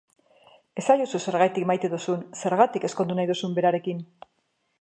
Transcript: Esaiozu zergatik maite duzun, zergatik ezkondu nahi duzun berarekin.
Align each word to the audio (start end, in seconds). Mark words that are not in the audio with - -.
Esaiozu 0.83 1.21
zergatik 1.31 1.69
maite 1.73 1.93
duzun, 1.93 2.25
zergatik 2.45 2.91
ezkondu 2.91 3.19
nahi 3.21 3.33
duzun 3.33 3.55
berarekin. 3.61 4.05